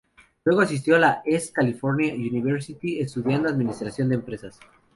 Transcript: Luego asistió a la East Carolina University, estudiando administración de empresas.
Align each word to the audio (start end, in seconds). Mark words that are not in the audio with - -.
Luego 0.45 0.61
asistió 0.61 0.95
a 0.95 0.99
la 0.99 1.21
East 1.25 1.53
Carolina 1.53 2.15
University, 2.15 2.99
estudiando 3.01 3.47
administración 3.49 4.09
de 4.09 4.15
empresas. 4.15 4.59